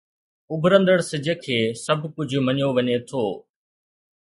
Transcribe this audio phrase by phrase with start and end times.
[0.51, 3.23] اڀرندڙ سج کي سڀ ڪجهه مڃيو وڃي ٿو.